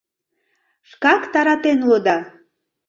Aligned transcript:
Шкак 0.89 1.21
таратен 1.33 1.79
улыда. 1.87 2.17